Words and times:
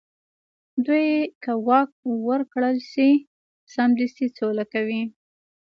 دوی 0.85 1.07
که 1.43 1.51
واک 1.67 1.91
ورکړل 2.27 2.77
شي، 2.91 3.09
سمدستي 3.73 4.27
سوله 4.37 4.63
کوي. 4.73 5.01